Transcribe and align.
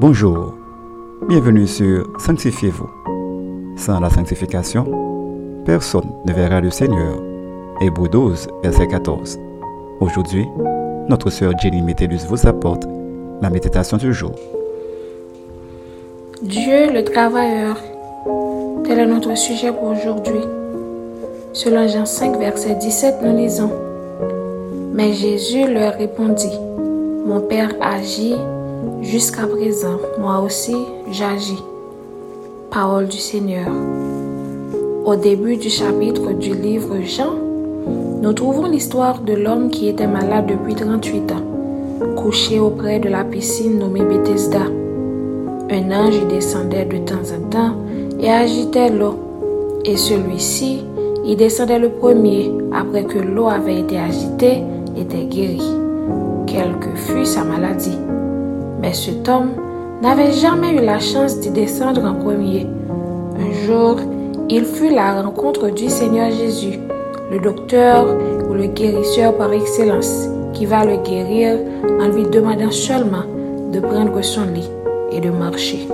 Bonjour, 0.00 0.54
bienvenue 1.28 1.66
sur 1.66 2.06
Sanctifiez-vous. 2.18 2.88
Sans 3.76 4.00
la 4.00 4.08
sanctification, 4.08 4.86
personne 5.66 6.10
ne 6.24 6.32
verra 6.32 6.62
le 6.62 6.70
Seigneur. 6.70 7.18
Hébreu 7.82 8.08
12, 8.08 8.48
verset 8.62 8.88
14. 8.88 9.38
Aujourd'hui, 10.00 10.46
notre 11.06 11.28
sœur 11.28 11.52
Jenny 11.58 11.82
Métellus 11.82 12.20
vous 12.26 12.46
apporte 12.46 12.84
la 13.42 13.50
méditation 13.50 13.98
du 13.98 14.14
jour. 14.14 14.32
Dieu 16.40 16.90
le 16.94 17.04
travailleur, 17.04 17.76
tel 18.86 19.00
est 19.00 19.06
notre 19.06 19.36
sujet 19.36 19.70
pour 19.70 19.90
aujourd'hui. 19.90 20.40
Selon 21.52 21.86
Jean 21.88 22.06
5, 22.06 22.38
verset 22.38 22.76
17, 22.76 23.16
nous 23.22 23.36
lisons 23.36 23.72
Mais 24.94 25.12
Jésus 25.12 25.70
leur 25.70 25.92
répondit 25.92 26.58
Mon 27.26 27.42
Père 27.42 27.74
agit 27.82 28.36
Jusqu'à 29.02 29.46
présent, 29.46 29.98
moi 30.18 30.40
aussi, 30.40 30.76
j'agis. 31.10 31.62
Parole 32.70 33.08
du 33.08 33.18
Seigneur. 33.18 33.66
Au 35.04 35.16
début 35.16 35.56
du 35.56 35.68
chapitre 35.68 36.32
du 36.32 36.54
livre 36.54 36.96
Jean, 37.02 37.34
nous 38.22 38.32
trouvons 38.32 38.66
l'histoire 38.66 39.20
de 39.20 39.32
l'homme 39.32 39.70
qui 39.70 39.88
était 39.88 40.06
malade 40.06 40.46
depuis 40.46 40.74
38 40.74 41.32
ans, 41.32 42.14
couché 42.16 42.60
auprès 42.60 43.00
de 43.00 43.08
la 43.08 43.24
piscine 43.24 43.78
nommée 43.78 44.04
Bethesda. 44.04 44.62
Un 45.70 45.90
ange 45.90 46.26
descendait 46.28 46.84
de 46.84 46.98
temps 46.98 47.14
en 47.14 47.48
temps 47.50 47.74
et 48.20 48.30
agitait 48.30 48.90
l'eau, 48.90 49.16
et 49.84 49.96
celui-ci 49.96 50.84
y 51.24 51.36
descendait 51.36 51.78
le 51.78 51.90
premier 51.90 52.52
après 52.72 53.04
que 53.04 53.18
l'eau 53.18 53.48
avait 53.48 53.80
été 53.80 53.98
agitée, 53.98 54.62
était 54.96 55.24
guéri, 55.24 55.62
quelle 56.46 56.78
que 56.78 56.94
fût 56.94 57.24
sa 57.24 57.44
maladie. 57.44 57.98
Mais 58.80 58.94
cet 58.94 59.28
homme 59.28 59.50
n'avait 60.02 60.32
jamais 60.32 60.72
eu 60.72 60.84
la 60.84 60.98
chance 60.98 61.38
d'y 61.40 61.50
descendre 61.50 62.04
en 62.04 62.14
premier. 62.14 62.66
Un 63.38 63.66
jour, 63.66 63.96
il 64.48 64.64
fut 64.64 64.90
la 64.90 65.20
rencontre 65.22 65.68
du 65.70 65.88
Seigneur 65.90 66.30
Jésus, 66.30 66.78
le 67.30 67.38
docteur 67.38 68.06
ou 68.48 68.54
le 68.54 68.66
guérisseur 68.66 69.36
par 69.36 69.52
excellence, 69.52 70.28
qui 70.54 70.64
va 70.66 70.84
le 70.84 70.96
guérir 70.96 71.58
en 72.00 72.08
lui 72.08 72.24
demandant 72.24 72.70
seulement 72.70 73.24
de 73.72 73.80
prendre 73.80 74.22
son 74.22 74.46
lit 74.46 74.68
et 75.12 75.20
de 75.20 75.30
marcher. 75.30 75.86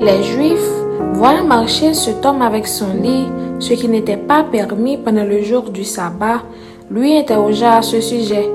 Les 0.00 0.22
Juifs, 0.22 0.72
voyant 1.12 1.44
marcher 1.44 1.94
cet 1.94 2.24
homme 2.24 2.42
avec 2.42 2.66
son 2.66 2.94
lit, 3.02 3.26
ce 3.60 3.74
qui 3.74 3.86
n'était 3.86 4.16
pas 4.16 4.44
permis 4.44 4.96
pendant 4.96 5.24
le 5.24 5.42
jour 5.42 5.70
du 5.70 5.84
sabbat, 5.84 6.42
lui 6.90 7.16
interrogea 7.16 7.76
à 7.76 7.82
ce 7.82 8.00
sujet, 8.00 8.48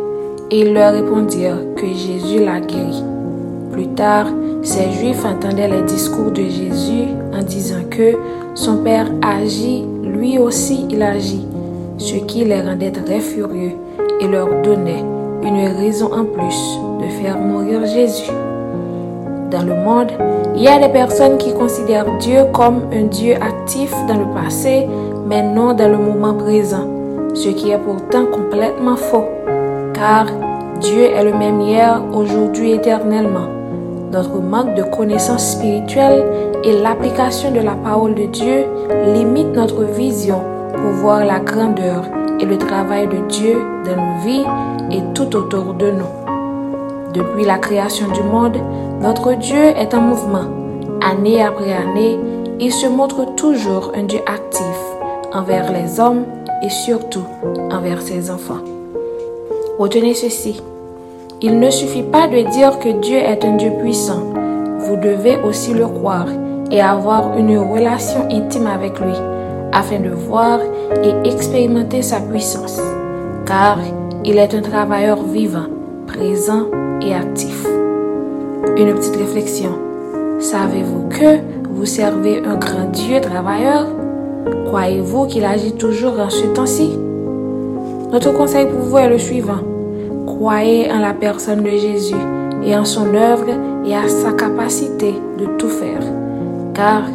et 0.51 0.61
ils 0.61 0.73
leur 0.73 0.93
répondirent 0.93 1.75
que 1.75 1.85
Jésus 1.85 2.43
l'a 2.43 2.59
guéri. 2.59 3.03
Plus 3.77 3.89
tard, 3.89 4.25
ces 4.63 4.89
Juifs 4.89 5.23
entendaient 5.23 5.67
les 5.67 5.83
discours 5.83 6.31
de 6.31 6.41
Jésus 6.41 7.09
en 7.31 7.43
disant 7.43 7.83
que 7.91 8.17
son 8.55 8.77
Père 8.77 9.05
agit, 9.21 9.85
lui 10.01 10.39
aussi 10.39 10.87
il 10.89 11.03
agit, 11.03 11.45
ce 11.99 12.15
qui 12.15 12.43
les 12.43 12.59
rendait 12.59 12.89
très 12.89 13.19
furieux 13.19 13.73
et 14.19 14.27
leur 14.27 14.47
donnait 14.63 15.03
une 15.43 15.77
raison 15.77 16.07
en 16.11 16.25
plus 16.25 16.79
de 17.03 17.07
faire 17.21 17.37
mourir 17.37 17.85
Jésus. 17.85 18.31
Dans 19.51 19.61
le 19.61 19.75
monde, 19.75 20.11
il 20.55 20.63
y 20.63 20.67
a 20.67 20.79
des 20.79 20.91
personnes 20.91 21.37
qui 21.37 21.53
considèrent 21.53 22.17
Dieu 22.17 22.45
comme 22.53 22.81
un 22.91 23.03
Dieu 23.03 23.35
actif 23.35 23.93
dans 24.07 24.17
le 24.17 24.33
passé, 24.33 24.87
mais 25.27 25.43
non 25.43 25.75
dans 25.75 25.91
le 25.91 25.99
moment 25.99 26.33
présent, 26.33 26.87
ce 27.35 27.49
qui 27.49 27.69
est 27.69 27.77
pourtant 27.77 28.25
complètement 28.25 28.95
faux, 28.95 29.25
car 29.93 30.25
Dieu 30.81 31.03
est 31.03 31.23
le 31.23 31.37
même 31.37 31.61
hier, 31.61 32.01
aujourd'hui, 32.11 32.71
éternellement. 32.71 33.56
Notre 34.11 34.39
manque 34.39 34.75
de 34.75 34.83
connaissances 34.83 35.51
spirituelles 35.53 36.25
et 36.63 36.81
l'application 36.81 37.51
de 37.51 37.59
la 37.59 37.73
parole 37.73 38.15
de 38.15 38.25
Dieu 38.25 38.65
limitent 39.13 39.55
notre 39.55 39.83
vision 39.83 40.41
pour 40.73 40.91
voir 40.91 41.25
la 41.25 41.39
grandeur 41.39 42.03
et 42.39 42.45
le 42.45 42.57
travail 42.57 43.07
de 43.07 43.27
Dieu 43.27 43.57
dans 43.85 43.95
nos 43.95 44.23
vies 44.23 44.45
et 44.91 45.01
tout 45.13 45.35
autour 45.35 45.73
de 45.73 45.91
nous. 45.91 47.13
Depuis 47.13 47.45
la 47.45 47.57
création 47.57 48.07
du 48.07 48.23
monde, 48.23 48.57
notre 49.01 49.33
Dieu 49.33 49.73
est 49.77 49.93
en 49.93 50.01
mouvement. 50.01 50.45
Année 51.01 51.43
après 51.43 51.73
année, 51.73 52.17
il 52.59 52.71
se 52.71 52.87
montre 52.87 53.35
toujours 53.35 53.91
un 53.95 54.03
Dieu 54.03 54.19
actif 54.25 54.77
envers 55.33 55.71
les 55.71 55.99
hommes 55.99 56.23
et 56.63 56.69
surtout 56.69 57.25
envers 57.71 58.01
ses 58.01 58.31
enfants. 58.31 58.63
Retenez 59.77 60.13
ceci. 60.13 60.61
Il 61.39 61.59
ne 61.59 61.69
suffit 61.69 62.01
pas 62.01 62.27
de 62.27 62.49
dire 62.49 62.79
que 62.79 62.89
Dieu 62.89 63.17
est 63.17 63.45
un 63.45 63.57
Dieu 63.57 63.69
puissant. 63.79 64.23
Vous 64.79 64.95
devez 64.95 65.37
aussi 65.47 65.71
le 65.71 65.85
croire 65.85 66.25
et 66.71 66.81
avoir 66.81 67.37
une 67.37 67.59
relation 67.59 68.27
intime 68.31 68.65
avec 68.65 68.99
lui 68.99 69.13
afin 69.71 69.99
de 69.99 70.09
voir 70.09 70.59
et 71.03 71.29
expérimenter 71.29 72.01
sa 72.01 72.21
puissance. 72.21 72.81
Car 73.45 73.77
il 74.25 74.39
est 74.39 74.55
un 74.55 74.61
travailleur 74.61 75.21
vivant, 75.21 75.67
présent 76.07 76.65
et 77.01 77.13
actif. 77.13 77.67
Une 78.75 78.95
petite 78.95 79.17
réflexion. 79.17 79.77
Savez-vous 80.39 81.07
que 81.09 81.37
vous 81.69 81.85
servez 81.85 82.41
un 82.43 82.55
grand 82.55 82.89
Dieu 82.91 83.21
travailleur? 83.21 83.85
Croyez-vous 84.65 85.27
qu'il 85.27 85.45
agit 85.45 85.73
toujours 85.73 86.19
en 86.19 86.31
ce 86.31 86.47
temps-ci? 86.47 86.97
Notre 88.11 88.33
conseil 88.33 88.65
pour 88.65 88.79
vous 88.79 88.97
est 88.97 89.09
le 89.09 89.19
suivant 89.19 89.76
Croyez 90.37 90.91
en 90.91 90.99
la 90.99 91.15
personne 91.15 91.63
de 91.63 91.69
Jésus 91.71 92.15
et 92.63 92.75
en 92.77 92.85
son 92.85 93.15
œuvre 93.15 93.49
et 93.83 93.95
à 93.95 94.07
sa 94.07 94.33
capacité 94.33 95.15
de 95.39 95.45
tout 95.57 95.67
faire, 95.67 96.03
car 96.75 97.05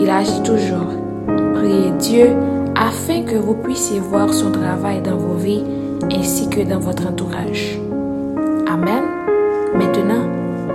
il 0.00 0.08
agit 0.08 0.42
toujours. 0.44 0.86
Priez 1.54 1.90
Dieu 1.98 2.36
afin 2.76 3.22
que 3.22 3.34
vous 3.34 3.54
puissiez 3.54 3.98
voir 3.98 4.32
son 4.32 4.52
travail 4.52 5.00
dans 5.02 5.16
vos 5.16 5.34
vies 5.34 5.64
ainsi 6.12 6.48
que 6.48 6.60
dans 6.60 6.78
votre 6.78 7.08
entourage. 7.08 7.80
Amen. 8.72 9.02
Maintenant, 9.74 10.22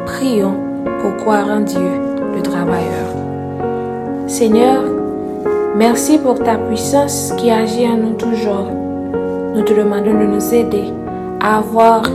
prions 0.05 0.57
pour 1.01 1.15
croire 1.15 1.47
en 1.47 1.61
Dieu, 1.61 1.89
le 2.35 2.41
travailleur. 2.41 3.15
Seigneur, 4.27 4.83
merci 5.77 6.17
pour 6.17 6.37
ta 6.43 6.55
puissance 6.55 7.31
qui 7.37 7.49
agit 7.49 7.87
en 7.87 7.95
nous 7.95 8.13
toujours. 8.15 8.67
Nous 9.55 9.61
te 9.61 9.71
demandons 9.73 10.19
de 10.19 10.25
nous 10.25 10.53
aider 10.53 10.91
avoir 11.43 12.05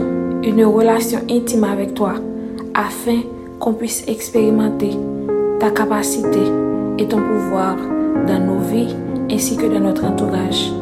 une 0.43 0.65
relation 0.65 1.21
intime 1.31 1.65
avec 1.65 1.95
toi 1.95 2.15
afin 2.75 3.21
qu'on 3.61 3.75
puisse 3.75 4.03
expérimenter 4.09 4.97
ta 5.61 5.71
capacité 5.71 6.41
et 6.99 7.07
ton 7.07 7.19
pouvoir 7.19 7.77
dans 8.27 8.39
nos 8.39 8.59
vies 8.59 8.95
ainsi 9.31 9.57
que 9.57 9.67
dans 9.67 9.81
notre 9.81 10.05
entourage. 10.07 10.73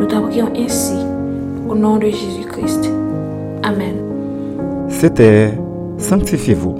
Nous 0.00 0.06
t'en 0.06 0.26
ainsi 0.26 0.96
au 1.68 1.76
nom 1.76 1.98
de 1.98 2.06
Jésus-Christ. 2.06 2.90
Amen. 3.62 3.94
C'était 4.88 5.52
Sanctifiez-vous. 5.98 6.74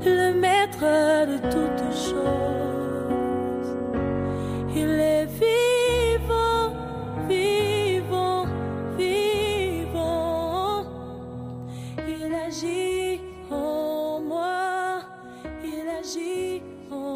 le 0.05 0.33
maître 0.33 0.79
de 0.79 1.37
toutes 1.51 1.93
choses. 1.93 2.19
Il 4.73 4.89
est 4.99 5.25
vivant, 5.25 6.73
vivant, 7.27 8.45
vivant. 8.97 10.85
Il 12.07 12.33
agit 12.33 13.19
en 13.51 14.21
moi, 14.21 15.01
il 15.63 15.87
agit 15.99 16.61
en 16.89 16.95
moi. 16.95 17.08